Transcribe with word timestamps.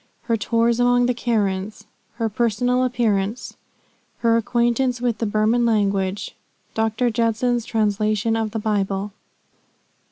HER 0.23 0.35
TOURS 0.35 0.79
AMONG 0.79 1.05
THE 1.05 1.13
KARENS. 1.13 1.85
HER 2.13 2.27
PERSONAL 2.27 2.85
APPEARANCE. 2.85 3.55
HER 4.17 4.35
ACQUAINTANCE 4.35 4.99
WITH 4.99 5.19
THE 5.19 5.27
BURMAN 5.27 5.63
LANGUAGE. 5.63 6.35
DR. 6.73 7.11
JUDSON'S 7.11 7.65
TRANSLATION 7.65 8.35
OF 8.35 8.49
THE 8.49 8.57
BIBLE. 8.57 9.11